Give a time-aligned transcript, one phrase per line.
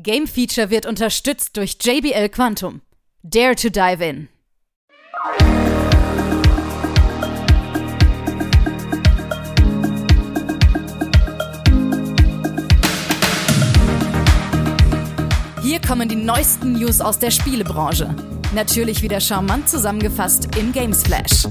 [0.00, 2.82] Game Feature wird unterstützt durch JBL Quantum.
[3.24, 4.28] Dare to dive in.
[15.62, 18.14] Hier kommen die neuesten News aus der Spielebranche.
[18.54, 21.48] Natürlich wieder charmant zusammengefasst im Games Flash.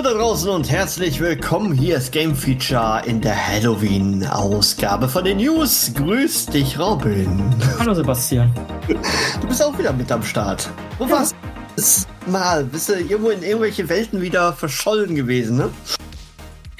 [0.00, 1.74] Hallo da draußen und herzlich willkommen.
[1.74, 5.92] Hier ist Game Feature in der Halloween-Ausgabe von den News.
[5.94, 7.54] Grüß dich, Robin.
[7.78, 8.50] Hallo Sebastian.
[8.88, 10.70] Du bist auch wieder mit am Start.
[10.96, 11.10] Wo ja.
[11.10, 11.36] warst
[11.76, 12.64] du mal?
[12.64, 15.68] Bist du irgendwo in irgendwelche Welten wieder verschollen gewesen, ne?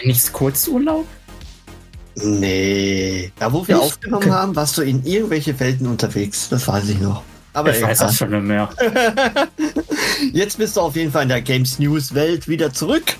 [0.02, 1.04] Nichts Kurzurlaub?
[2.14, 3.32] Nee.
[3.38, 3.84] Da, wo wir Nicht?
[3.84, 6.48] aufgenommen haben, warst du in irgendwelche Welten unterwegs.
[6.48, 7.22] Das weiß ich noch.
[7.52, 8.68] Aber ich weiß das schon nicht mehr.
[10.32, 13.16] Jetzt bist du auf jeden Fall in der Games News Welt wieder zurück.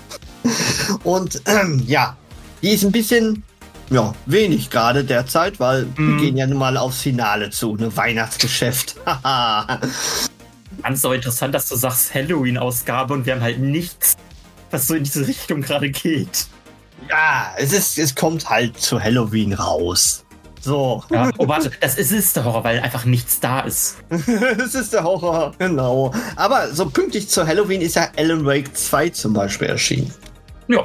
[1.03, 2.15] Und ähm, ja,
[2.61, 3.43] die ist ein bisschen
[3.89, 5.97] ja, wenig gerade derzeit, weil mm.
[5.97, 6.17] wir mhm.
[6.17, 8.95] gehen ja nun mal aufs Finale zu, ne Weihnachtsgeschäft.
[10.81, 14.15] Ganz so interessant, dass du sagst Halloween-Ausgabe und wir haben halt nichts,
[14.71, 16.47] was so in diese Richtung gerade geht.
[17.09, 20.23] Ja, es ist, es kommt halt zu Halloween raus.
[20.61, 21.03] So.
[21.09, 23.97] Ja, oh, warte, das ist, ist der Horror, weil einfach nichts da ist.
[24.57, 26.13] das ist der Horror, genau.
[26.35, 30.13] Aber so pünktlich zu Halloween ist ja Alan Wake 2 zum Beispiel erschienen.
[30.67, 30.83] Ja.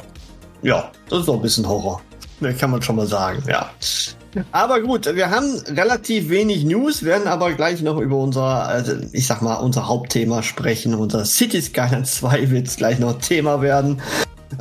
[0.62, 2.00] Ja, das ist doch ein bisschen Horror.
[2.41, 3.70] Ne, kann man schon mal sagen, ja.
[4.52, 9.27] Aber gut, wir haben relativ wenig News, werden aber gleich noch über unser, also ich
[9.27, 10.94] sag mal, unser Hauptthema sprechen.
[10.94, 14.02] Unser City Skylines 2 wird gleich noch Thema werden.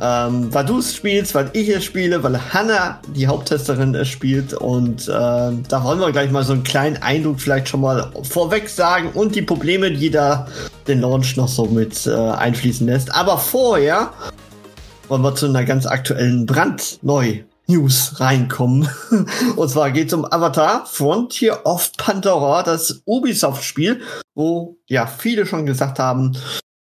[0.00, 4.52] Ähm, weil du es spielst, weil ich es spiele, weil Hannah, die Haupttesterin, es spielt.
[4.54, 8.68] Und äh, da wollen wir gleich mal so einen kleinen Eindruck vielleicht schon mal vorweg
[8.68, 10.48] sagen und die Probleme, die da
[10.86, 13.14] den Launch noch so mit äh, einfließen lässt.
[13.14, 14.12] Aber vorher
[15.08, 18.88] wollen wir zu einer ganz aktuellen brandneu News reinkommen.
[19.56, 24.00] Und zwar geht es um Avatar Frontier of Pandora, das Ubisoft-Spiel,
[24.34, 26.36] wo ja viele schon gesagt haben,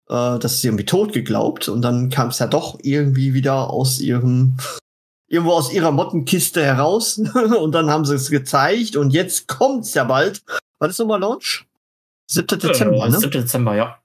[0.09, 3.99] äh, das ist irgendwie tot geglaubt und dann kam es ja doch irgendwie wieder aus
[3.99, 4.57] ihrem
[5.29, 7.17] irgendwo aus ihrer Mottenkiste heraus
[7.61, 10.43] und dann haben sie es gezeigt und jetzt kommt's ja bald.
[10.79, 11.65] War das nochmal Launch?
[12.31, 12.59] 7.
[12.59, 13.19] Dezember, äh, ne?
[13.19, 13.31] 7.
[13.31, 13.99] Dezember, ja.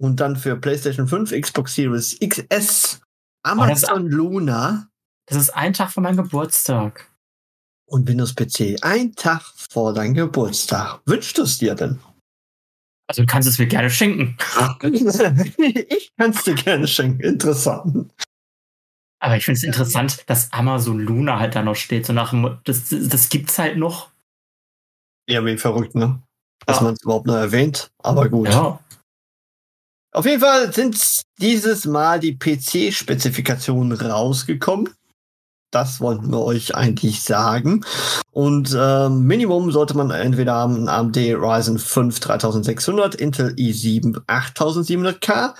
[0.00, 3.00] Und dann für PlayStation 5, Xbox Series XS,
[3.42, 4.88] Amazon oh, Luna.
[5.26, 7.10] Das ist ein Tag vor meinem Geburtstag.
[7.86, 8.76] Und Windows PC.
[8.82, 11.00] Ein Tag vor deinem Geburtstag.
[11.06, 11.98] Wünschst du es dir denn?
[13.08, 14.36] Also du kannst es mir gerne schenken.
[14.82, 17.22] ich kann es dir gerne schenken.
[17.22, 18.12] Interessant.
[19.20, 22.06] Aber ich finde es interessant, dass Amazon Luna halt da noch steht.
[22.06, 24.10] So nach dem, das, das gibt's halt noch.
[25.28, 26.22] Ja, wie verrückt, ne?
[26.66, 26.84] Dass ja.
[26.84, 27.90] man es überhaupt noch erwähnt.
[28.02, 28.48] Aber gut.
[28.48, 28.78] Ja.
[30.12, 34.94] Auf jeden Fall sind dieses Mal die PC-Spezifikationen rausgekommen.
[35.70, 37.84] Das wollten wir euch eigentlich sagen.
[38.32, 45.54] Und äh, Minimum sollte man entweder haben AMD Ryzen 5 3600, Intel i7 8700K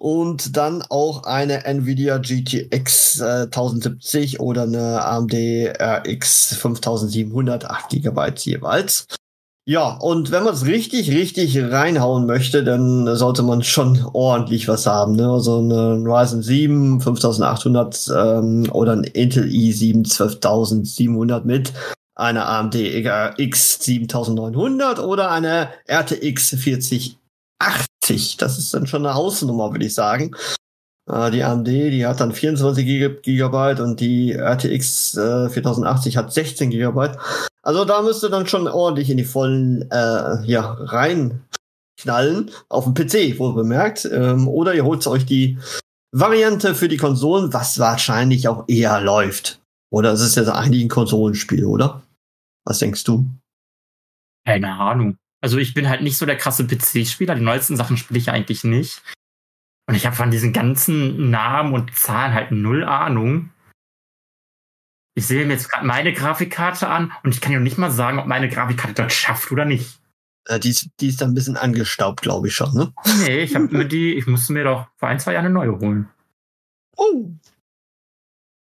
[0.00, 8.32] und dann auch eine Nvidia GTX äh, 1070 oder eine AMD RX 5700, 8 GB
[8.38, 9.06] jeweils.
[9.66, 14.86] Ja, und wenn man es richtig, richtig reinhauen möchte, dann sollte man schon ordentlich was
[14.86, 15.14] haben.
[15.14, 15.30] Ne?
[15.30, 21.72] Also eine Ryzen 7 5800 ähm, oder ein Intel i7 12700 mit
[22.14, 27.16] einer AMD X 7900 oder eine RTX 4080.
[28.38, 30.34] Das ist dann schon eine Hausnummer, würde ich sagen.
[31.10, 36.70] Äh, die AMD, die hat dann 24 Gigabyte und die RTX äh, 4080 hat 16
[36.70, 37.18] Gigabyte.
[37.62, 42.50] Also da müsst ihr dann schon ordentlich in die vollen äh, ja, reinknallen.
[42.68, 44.08] Auf dem PC, wohl bemerkt.
[44.10, 45.58] Ähm, oder ihr holt euch die
[46.12, 49.60] Variante für die Konsolen, was wahrscheinlich auch eher läuft.
[49.92, 52.02] Oder es ist ja eigentlich ein Konsolenspiel, oder?
[52.64, 53.26] Was denkst du?
[54.46, 55.16] Keine Ahnung.
[55.42, 57.34] Also ich bin halt nicht so der krasse PC-Spieler.
[57.34, 59.02] Die neuesten Sachen spiele ich eigentlich nicht.
[59.90, 63.50] Und ich habe von diesen ganzen Namen und Zahlen halt null Ahnung.
[65.16, 68.20] Ich sehe mir jetzt gerade meine Grafikkarte an und ich kann ja nicht mal sagen,
[68.20, 70.00] ob meine Grafikkarte das schafft oder nicht.
[70.62, 72.92] Die, ist, die ist dann ein bisschen angestaubt, glaube ich schon, ne?
[73.26, 75.76] Nee, ich habe mir die, ich musste mir doch vor ein, zwei Jahren eine neue
[75.80, 76.08] holen.
[76.96, 77.28] Oh.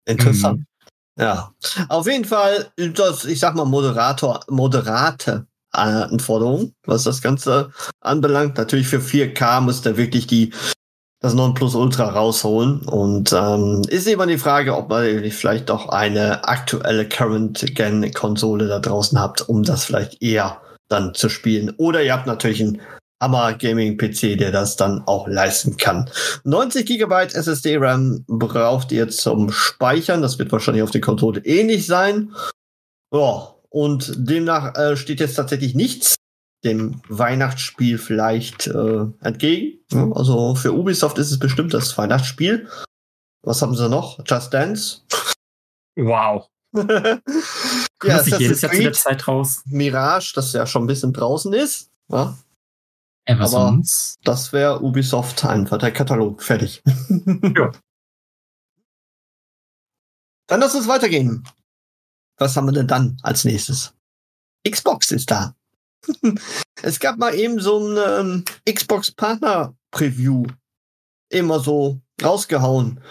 [0.08, 0.60] Interessant.
[0.60, 1.24] Mhm.
[1.24, 1.52] Ja.
[1.90, 7.72] Auf jeden Fall, das, ich sag mal, Moderator, moderate äh, Anforderungen, was das Ganze
[8.02, 8.56] anbelangt.
[8.60, 10.54] Natürlich für 4K muss da wirklich die
[11.20, 12.82] das Nonplusultra rausholen.
[12.82, 19.20] Und ähm, ist immer die Frage, ob man vielleicht doch eine aktuelle Current-Gen-Konsole da draußen
[19.20, 21.74] habt, um das vielleicht eher dann zu spielen.
[21.78, 22.82] Oder ihr habt natürlich einen
[23.22, 26.10] Hammer Gaming PC, der das dann auch leisten kann.
[26.44, 30.22] 90 GB SSD RAM braucht ihr zum Speichern.
[30.22, 32.34] Das wird wahrscheinlich auf der Konsole ähnlich sein.
[33.12, 36.16] Ja, und demnach äh, steht jetzt tatsächlich nichts
[36.64, 39.80] dem Weihnachtsspiel vielleicht äh, entgegen.
[39.92, 42.68] Ja, also für Ubisoft ist es bestimmt das Weihnachtsspiel.
[43.44, 44.20] Was haben sie noch?
[44.26, 45.02] Just Dance.
[45.96, 46.50] Wow.
[46.74, 49.62] ja, ist jedes Jahr zu der Zeit raus.
[49.66, 51.92] Mirage, das ja schon ein bisschen draußen ist.
[52.10, 52.38] Ja.
[53.28, 54.20] Aber sonst?
[54.24, 56.42] das wäre Ubisoft einfach der Katalog.
[56.42, 56.82] Fertig.
[56.88, 57.72] ja.
[60.48, 61.44] Dann lass uns weitergehen.
[62.38, 63.94] Was haben wir denn dann als nächstes?
[64.70, 65.57] Xbox ist da.
[66.82, 70.46] es gab mal eben so ein ähm, Xbox Partner Preview.
[71.30, 73.02] Immer so rausgehauen.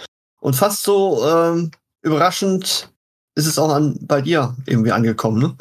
[0.41, 1.71] Und fast so ähm,
[2.03, 2.93] überraschend
[3.35, 5.57] ist es auch an, bei dir irgendwie angekommen, ne?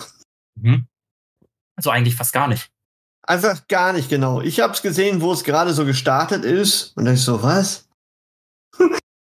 [0.56, 0.88] Mhm.
[1.76, 2.72] Also eigentlich fast gar nicht.
[3.24, 4.42] Einfach gar nicht, genau.
[4.42, 6.96] Ich habe es gesehen, wo es gerade so gestartet ist.
[6.96, 7.88] Und dann ich so, was?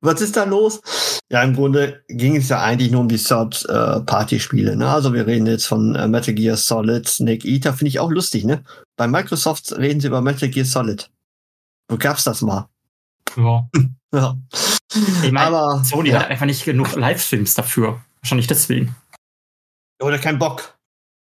[0.01, 0.81] Was ist da los?
[1.31, 4.77] Ja, im Grunde ging es ja eigentlich nur um die Third-Party-Spiele.
[4.77, 4.89] Ne?
[4.89, 8.45] Also wir reden jetzt von äh, Metal Gear Solid, Snake Eater, finde ich auch lustig,
[8.45, 8.65] ne?
[8.97, 11.11] Bei Microsoft reden sie über Metal Gear Solid.
[11.89, 12.69] Wo gab's das mal?
[13.37, 13.69] Ja.
[14.15, 14.37] ja.
[15.23, 16.21] Ich meine, Aber, Sony ja.
[16.21, 18.01] hat einfach nicht genug Livestreams dafür.
[18.21, 18.97] Wahrscheinlich deswegen.
[20.03, 20.77] Oder kein Bock.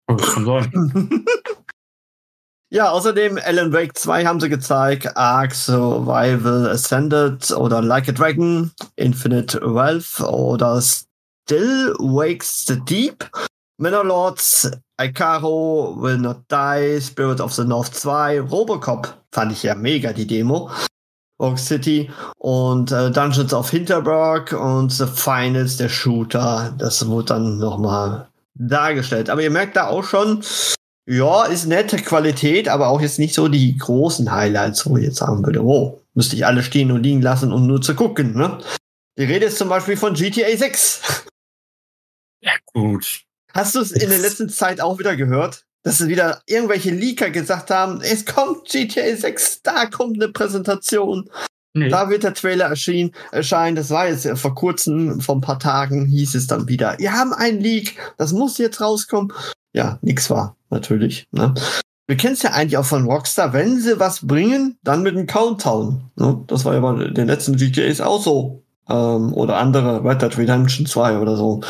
[0.08, 0.72] Oh, das kann sein.
[2.72, 8.72] Ja, außerdem Alan Wake 2 haben sie gezeigt, Ark Survival Ascended oder Like a Dragon,
[8.96, 13.28] Infinite Wealth oder Still Wakes the Deep,
[13.80, 14.70] Lords,
[15.02, 20.28] Icaro, Will Not Die, Spirit of the North 2, Robocop, fand ich ja mega die
[20.28, 20.70] Demo.
[21.40, 27.58] Oak City und äh, Dungeons of Hinterberg und The Finals, der Shooter, das wurde dann
[27.58, 29.30] nochmal dargestellt.
[29.32, 30.44] Aber ihr merkt da auch schon,
[31.10, 35.18] ja, ist nette Qualität, aber auch jetzt nicht so die großen Highlights, wo ich jetzt
[35.18, 38.60] sagen würde, oh, müsste ich alle stehen und liegen lassen, um nur zu gucken, ne?
[39.18, 41.26] Die Rede ist zum Beispiel von GTA 6.
[42.42, 43.24] Ja, gut.
[43.54, 45.66] Hast du es in der letzten Zeit auch wieder gehört?
[45.82, 51.28] Dass wieder irgendwelche Leaker gesagt haben, es kommt GTA 6, da kommt eine Präsentation.
[51.74, 51.90] Nee.
[51.90, 53.76] Da wird der Trailer erschien, erscheinen.
[53.76, 57.34] Das war jetzt vor kurzem, vor ein paar Tagen hieß es dann wieder, wir haben
[57.34, 59.34] einen Leak, das muss jetzt rauskommen
[59.74, 61.28] ja, nix war, natürlich.
[61.32, 61.54] Ne?
[62.08, 65.28] Wir kennen es ja eigentlich auch von Rockstar, wenn sie was bringen, dann mit dem
[65.28, 66.10] Countdown.
[66.16, 66.44] Ne?
[66.48, 68.64] Das war ja bei den letzten GTAs auch so.
[68.90, 71.62] Ähm, oder andere, Red Dead Redemption 2 oder so.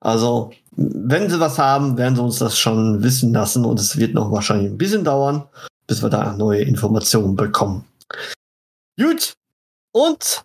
[0.00, 4.14] Also, wenn sie was haben, werden sie uns das schon wissen lassen und es wird
[4.14, 5.44] noch wahrscheinlich ein bisschen dauern,
[5.86, 7.84] bis wir da neue Informationen bekommen.
[8.98, 9.32] Gut.
[9.92, 10.42] Und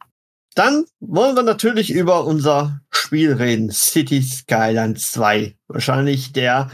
[0.55, 3.71] dann wollen wir natürlich über unser Spiel reden.
[3.71, 5.55] City Skyline 2.
[5.67, 6.71] Wahrscheinlich der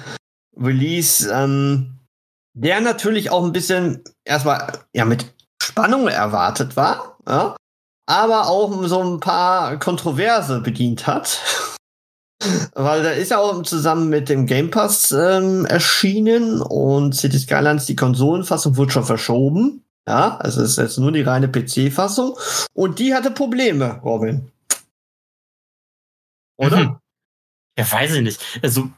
[0.55, 1.99] Release, ähm,
[2.53, 5.25] der natürlich auch ein bisschen erstmal ja mit
[5.61, 7.55] Spannung erwartet war, ja,
[8.07, 11.41] aber auch so ein paar Kontroverse bedient hat.
[12.73, 17.85] Weil da ist ja auch zusammen mit dem Game Pass ähm, erschienen und City Skylines,
[17.85, 19.83] die Konsolenfassung, wurde schon verschoben.
[20.07, 22.37] Ja, also es ist jetzt nur die reine PC-Fassung.
[22.73, 24.51] Und die hatte Probleme, Robin.
[26.57, 26.77] Oder?
[26.77, 26.97] Mhm.
[27.77, 28.59] Ja, weiß ich nicht.
[28.61, 28.91] Also,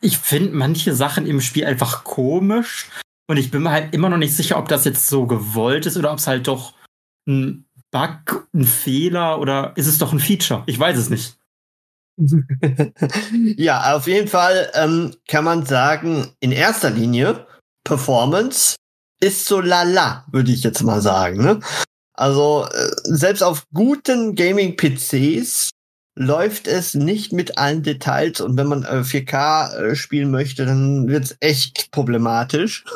[0.00, 2.88] ich finde manche Sachen im Spiel einfach komisch.
[3.28, 5.96] Und ich bin mir halt immer noch nicht sicher, ob das jetzt so gewollt ist
[5.96, 6.74] oder ob es halt doch
[7.26, 10.62] ein Bug, ein Fehler oder ist es doch ein Feature?
[10.66, 11.36] Ich weiß es nicht.
[13.56, 17.46] ja, auf jeden Fall ähm, kann man sagen, in erster Linie
[17.84, 18.76] Performance
[19.20, 21.42] ist so lala, würde ich jetzt mal sagen.
[21.42, 21.60] Ne?
[22.14, 25.70] Also äh, selbst auf guten Gaming-PCs
[26.16, 31.08] läuft es nicht mit allen Details und wenn man äh, 4K äh, spielen möchte, dann
[31.08, 32.84] wird es echt problematisch.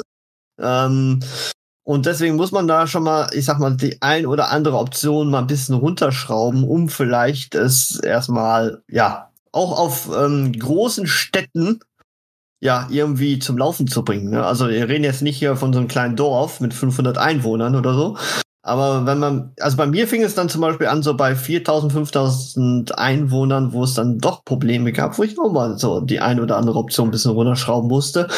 [0.60, 1.18] Ähm,
[1.82, 5.30] und deswegen muss man da schon mal, ich sag mal, die ein oder andere Option
[5.30, 11.80] mal ein bisschen runterschrauben, um vielleicht es erstmal, ja, auch auf ähm, großen Städten
[12.62, 14.30] ja, irgendwie zum Laufen zu bringen.
[14.30, 14.44] Ne?
[14.44, 17.92] Also wir reden jetzt nicht hier von so einem kleinen Dorf mit 500 Einwohnern oder
[17.94, 18.16] so.
[18.64, 21.92] Aber wenn man, also bei mir fing es dann zum Beispiel an, so bei 4000,
[21.92, 26.56] 5000 Einwohnern, wo es dann doch Probleme gab, wo ich nochmal so die eine oder
[26.56, 28.28] andere Option ein bisschen runterschrauben musste.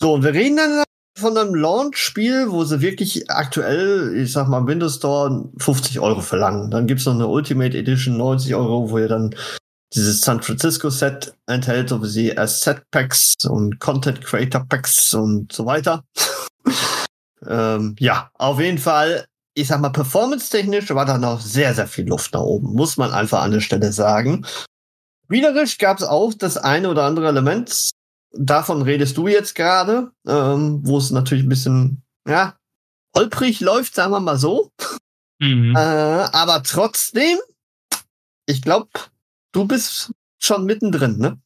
[0.00, 0.84] So, und wir reden dann
[1.18, 6.70] von einem Launch-Spiel, wo sie wirklich aktuell, ich sag mal, Windows Store 50 Euro verlangen.
[6.70, 9.34] Dann gibt's noch eine Ultimate Edition 90 Euro, wo ihr dann
[9.94, 15.66] dieses San Francisco Set enthält, so wie Asset Packs und Content Creator Packs und so
[15.66, 16.04] weiter.
[17.46, 22.08] ähm, ja, auf jeden Fall ich sag mal, performance-technisch war da noch sehr, sehr viel
[22.08, 24.44] Luft nach oben, muss man einfach an der Stelle sagen.
[25.26, 27.90] Spielerisch gab es auch das eine oder andere Element,
[28.32, 32.56] davon redest du jetzt gerade, ähm, wo es natürlich ein bisschen, ja,
[33.16, 34.70] holprig läuft, sagen wir mal so.
[35.38, 35.74] Mhm.
[35.76, 37.38] Äh, aber trotzdem,
[38.46, 38.88] ich glaube,
[39.54, 41.40] du bist schon mittendrin, ne?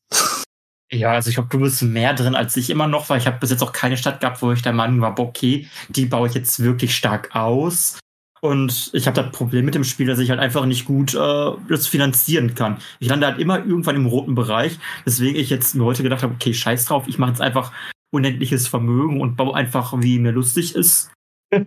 [0.91, 3.39] Ja, also ich glaube, du bist mehr drin als ich immer noch, weil ich habe
[3.39, 6.35] bis jetzt auch keine Stadt gehabt, wo ich der Meinung war, okay, die baue ich
[6.35, 7.99] jetzt wirklich stark aus.
[8.41, 11.53] Und ich habe das Problem mit dem Spiel, dass ich halt einfach nicht gut äh,
[11.69, 12.79] das finanzieren kann.
[13.01, 16.35] Ich lande halt immer irgendwann im roten Bereich, weswegen ich jetzt mir heute gedacht habe,
[16.35, 17.73] okay, scheiß drauf, ich mache jetzt einfach
[18.11, 21.11] unendliches Vermögen und baue einfach, wie mir lustig ist.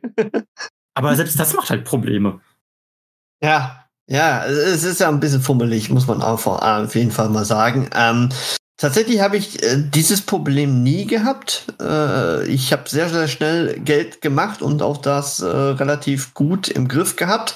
[0.96, 2.42] Aber selbst das macht halt Probleme.
[3.44, 7.90] Ja, ja, es ist ja ein bisschen fummelig, muss man auf jeden Fall mal sagen.
[7.96, 8.30] Ähm,
[8.82, 11.68] Tatsächlich habe ich äh, dieses Problem nie gehabt.
[11.80, 16.88] Äh, ich habe sehr, sehr schnell Geld gemacht und auch das äh, relativ gut im
[16.88, 17.56] Griff gehabt.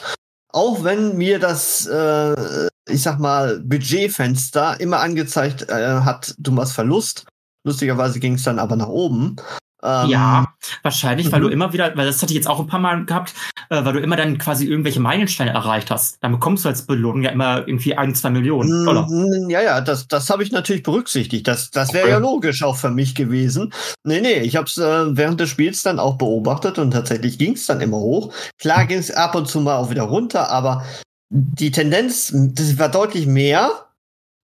[0.54, 6.74] Auch wenn mir das, äh, ich sag mal, Budgetfenster immer angezeigt äh, hat, du machst
[6.74, 7.26] Verlust.
[7.66, 9.38] Lustigerweise ging es dann aber nach oben.
[9.86, 11.54] Ähm, ja, wahrscheinlich, weil du mhm.
[11.54, 13.34] immer wieder, weil das hatte ich jetzt auch ein paar Mal gehabt,
[13.70, 16.18] äh, weil du immer dann quasi irgendwelche Meilensteine erreicht hast.
[16.24, 19.08] Dann bekommst du als Belohnung ja immer irgendwie ein, zwei Millionen mhm, Dollar.
[19.50, 21.48] Ja, ja, das, das habe ich natürlich berücksichtigt.
[21.48, 22.14] Das, das wäre okay.
[22.14, 23.74] ja logisch auch für mich gewesen.
[24.04, 27.54] Nee, nee, ich habe es äh, während des Spiels dann auch beobachtet und tatsächlich ging
[27.54, 28.34] es dann immer hoch.
[28.60, 28.88] Klar hm.
[28.88, 30.84] ging es ab und zu mal auch wieder runter, aber
[31.30, 33.86] die Tendenz, das war deutlich mehr,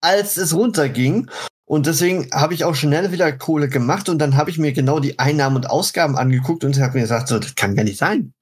[0.00, 1.30] als es runterging.
[1.70, 4.98] Und deswegen habe ich auch schnell wieder Kohle gemacht und dann habe ich mir genau
[4.98, 8.34] die Einnahmen und Ausgaben angeguckt und habe mir gesagt, so, das kann gar nicht sein.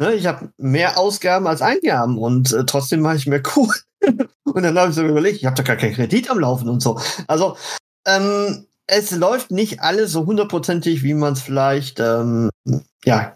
[0.00, 3.72] Ne, ich habe mehr Ausgaben als Eingaben und äh, trotzdem mache ich mehr Kohle.
[4.42, 6.80] und dann habe ich so überlegt, ich habe doch gar keinen Kredit am Laufen und
[6.80, 6.98] so.
[7.28, 7.56] Also
[8.04, 12.50] ähm, es läuft nicht alles so hundertprozentig, wie man es vielleicht ähm,
[13.04, 13.32] ja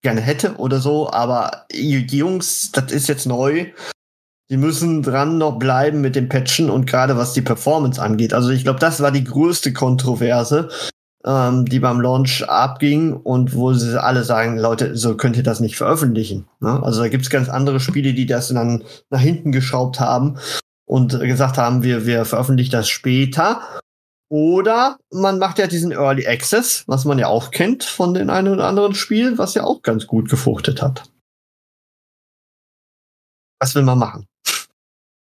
[0.00, 1.10] gerne hätte oder so.
[1.10, 3.72] Aber Jungs, das ist jetzt neu
[4.50, 8.34] die müssen dran noch bleiben mit dem Patchen und gerade was die Performance angeht.
[8.34, 10.68] Also ich glaube, das war die größte Kontroverse,
[11.24, 15.60] ähm, die beim Launch abging und wo sie alle sagen, Leute, so könnt ihr das
[15.60, 16.46] nicht veröffentlichen.
[16.58, 16.82] Ne?
[16.82, 20.38] Also da gibt's ganz andere Spiele, die das dann nach hinten geschraubt haben
[20.84, 23.60] und gesagt haben, wir, wir veröffentlichen das später.
[24.28, 28.52] Oder man macht ja diesen Early Access, was man ja auch kennt von den einen
[28.52, 31.04] oder anderen Spielen, was ja auch ganz gut gefruchtet hat.
[33.60, 34.26] Was will man machen?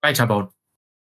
[0.03, 0.49] Weiterbauen.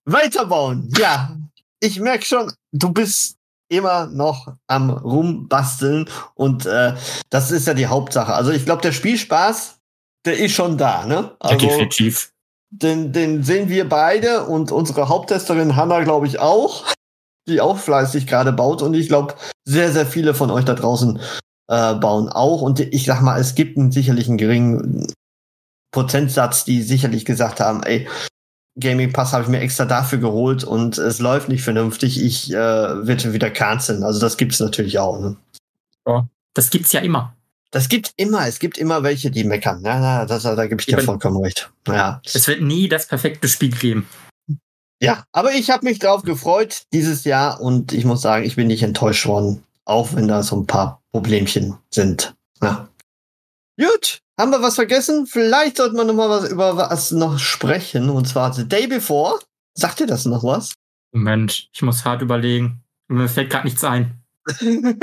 [0.05, 1.37] Weiterbauen, ja.
[1.81, 3.37] Ich merke schon, du bist
[3.69, 6.95] immer noch am rumbasteln und äh,
[7.31, 8.35] das ist ja die Hauptsache.
[8.35, 9.79] Also ich glaube, der Spielspaß,
[10.27, 11.35] der ist schon da, ne?
[11.41, 12.31] Also, definitiv.
[12.71, 16.85] Den, den sehen wir beide und unsere Haupttesterin Hanna, glaube ich, auch,
[17.49, 21.21] die auch fleißig gerade baut und ich glaube, sehr, sehr viele von euch da draußen
[21.69, 25.07] äh, bauen auch und ich sag mal, es gibt einen sicherlich einen geringen
[25.95, 28.09] Prozentsatz, die sicherlich gesagt haben, ey,
[28.79, 32.21] Gaming Pass habe ich mir extra dafür geholt und es läuft nicht vernünftig.
[32.21, 34.03] Ich äh, werde wieder canceln.
[34.03, 35.21] Also das gibt's natürlich auch.
[35.21, 35.37] Ne?
[36.05, 37.37] Ja, das gibt's ja immer.
[37.71, 38.47] Das gibt immer.
[38.49, 39.83] Es gibt immer welche, die meckern.
[39.85, 41.71] Ja, ja das, da gebe ich dir vollkommen recht.
[41.87, 42.21] Ja.
[42.25, 44.09] Es wird nie das perfekte Spiel geben.
[45.01, 48.67] Ja, aber ich habe mich drauf gefreut dieses Jahr und ich muss sagen, ich bin
[48.67, 52.35] nicht enttäuscht worden, auch wenn da so ein paar Problemchen sind.
[52.61, 52.89] Ja.
[53.79, 55.27] Gut, haben wir was vergessen?
[55.27, 58.09] Vielleicht sollten wir noch mal was über was noch sprechen.
[58.09, 59.41] Und zwar The Day Before.
[59.77, 60.75] Sagt ihr das noch was?
[61.13, 62.83] Moment, ich muss hart überlegen.
[63.09, 64.23] Mir fällt gerade nichts ein.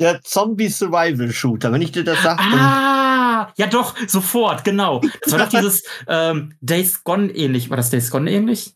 [0.00, 2.40] Der Zombie Survival Shooter, wenn ich dir das sage.
[2.42, 5.00] Ah, ja doch, sofort, genau.
[5.22, 7.70] Das war doch dieses ähm, Days Gone ähnlich.
[7.70, 8.74] War das Days Gone ähnlich?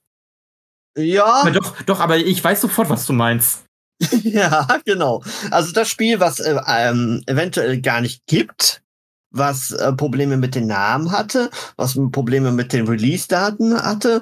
[0.96, 1.44] Ja.
[1.44, 1.50] ja.
[1.50, 3.64] Doch, doch, aber ich weiß sofort, was du meinst.
[4.23, 5.23] ja, genau.
[5.50, 8.82] Also das Spiel, was äh, ähm, eventuell gar nicht gibt,
[9.30, 14.21] was äh, Probleme mit den Namen hatte, was Probleme mit den Release-Daten hatte.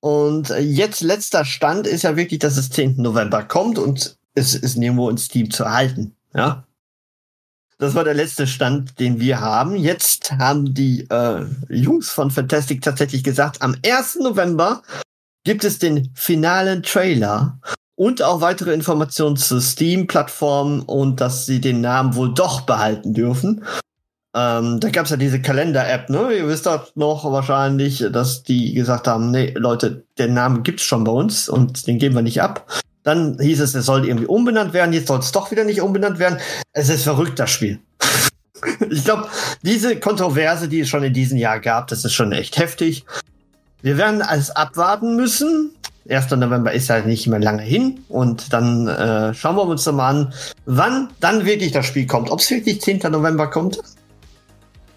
[0.00, 2.96] Und äh, jetzt letzter Stand ist ja wirklich, dass es 10.
[2.96, 6.14] November kommt und es ist nirgendwo in Steam zu erhalten.
[6.34, 6.64] Ja.
[7.78, 9.74] Das war der letzte Stand, den wir haben.
[9.74, 14.18] Jetzt haben die äh, Jungs von Fantastic tatsächlich gesagt, am 1.
[14.20, 14.82] November
[15.44, 17.58] gibt es den finalen Trailer
[18.00, 23.62] und auch weitere Informationen zur Steam-Plattform und dass sie den Namen wohl doch behalten dürfen.
[24.34, 26.32] Ähm, da gab es ja diese Kalender-App, ne?
[26.32, 31.04] Ihr wisst doch noch wahrscheinlich, dass die gesagt haben, nee, Leute, den Namen gibt's schon
[31.04, 32.64] bei uns und den geben wir nicht ab.
[33.02, 36.18] Dann hieß es, es soll irgendwie umbenannt werden, jetzt soll es doch wieder nicht umbenannt
[36.18, 36.38] werden.
[36.72, 37.80] Es ist verrückt, das Spiel.
[38.90, 39.28] ich glaube,
[39.60, 43.04] diese Kontroverse, die es schon in diesem Jahr gab, das ist schon echt heftig.
[43.82, 45.72] Wir werden alles abwarten müssen.
[46.10, 46.30] 1.
[46.32, 50.34] November ist halt nicht mehr lange hin und dann äh, schauen wir uns mal an,
[50.66, 52.30] wann dann wirklich das Spiel kommt.
[52.30, 52.98] Ob es wirklich 10.
[53.10, 53.80] November kommt,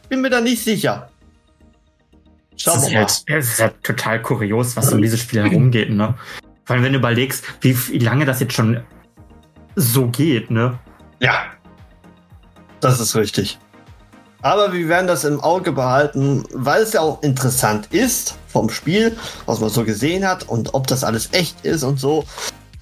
[0.10, 1.10] bin mir da nicht sicher.
[2.56, 3.00] Schauen wir mal.
[3.00, 6.16] Halt, es ist halt total kurios, was um dieses Spiel herumgeht, ne?
[6.66, 8.82] Vor allem, wenn du überlegst, wie, wie lange das jetzt schon
[9.76, 10.80] so geht, ne?
[11.20, 11.46] Ja.
[12.80, 13.60] Das ist richtig.
[14.44, 19.16] Aber wir werden das im Auge behalten, weil es ja auch interessant ist vom Spiel,
[19.46, 22.26] was man so gesehen hat und ob das alles echt ist und so.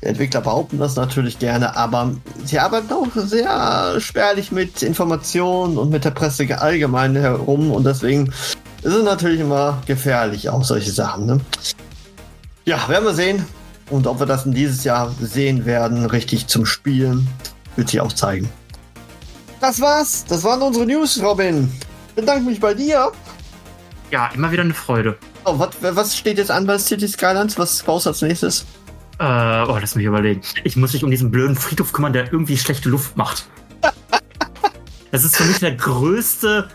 [0.02, 2.14] Die Entwickler behaupten das natürlich gerne, aber
[2.44, 8.34] sie arbeiten auch sehr spärlich mit Informationen und mit der Presse allgemein herum und deswegen
[8.82, 11.28] ist es natürlich immer gefährlich, auch solche Sachen.
[11.28, 11.40] Ne?
[12.66, 13.46] Ja, werden wir sehen.
[13.92, 17.28] Und ob wir das in dieses Jahr sehen werden, richtig zum Spielen,
[17.76, 18.50] wird sich auch zeigen.
[19.62, 20.26] Das war's.
[20.28, 21.72] Das waren unsere News, Robin.
[22.16, 23.12] Bedanke mich bei dir.
[24.10, 25.18] Ja, immer wieder eine Freude.
[25.46, 27.60] Oh, was, was steht jetzt an bei City Skylines?
[27.60, 28.66] Was baust du als nächstes?
[29.20, 30.42] Äh, oh, lass mich überlegen.
[30.64, 33.46] Ich muss mich um diesen blöden Friedhof kümmern, der irgendwie schlechte Luft macht.
[35.12, 36.68] das ist für mich der größte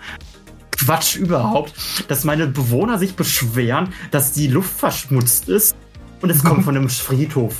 [0.70, 1.74] Quatsch überhaupt,
[2.06, 5.74] dass meine Bewohner sich beschweren, dass die Luft verschmutzt ist
[6.22, 7.56] und es kommt von einem Friedhof.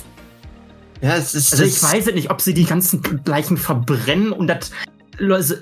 [1.00, 1.52] Ja, es ist.
[1.52, 4.71] Also ich weiß nicht, ob sie die ganzen Leichen verbrennen und das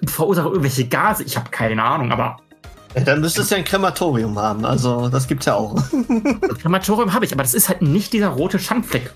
[0.06, 1.23] verursacht irgendwelche Gase.
[1.25, 2.38] Ich habe keine Ahnung, aber.
[2.94, 4.64] Ja, dann müsstest du ja ein Krematorium haben.
[4.64, 5.76] Also, das gibt's ja auch.
[5.92, 9.11] Ein Krematorium habe ich, aber das ist halt nicht dieser rote Schandfleck.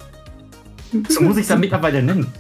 [1.08, 2.32] So muss ich es dann mittlerweile nennen.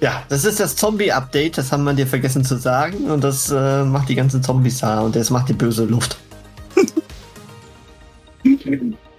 [0.00, 3.10] Ja, das ist das Zombie-Update, das haben wir dir vergessen zu sagen.
[3.10, 6.16] Und das äh, macht die ganzen Zombies da und das macht die böse Luft.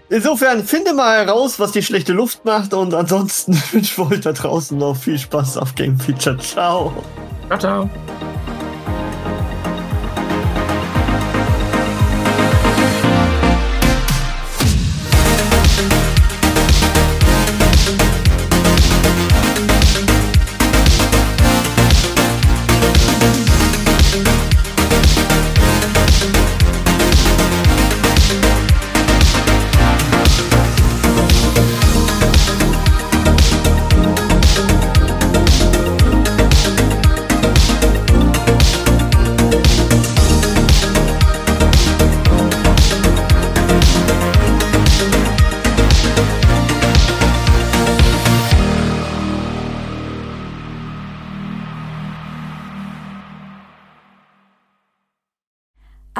[0.10, 4.34] Insofern finde mal heraus, was die schlechte Luft macht und ansonsten wünsche ich euch da
[4.34, 6.38] draußen noch viel Spaß auf Game Feature.
[6.38, 6.92] Ciao.
[7.52, 8.31] Ciao, ciao.